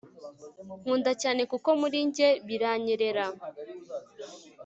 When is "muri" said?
1.81-1.97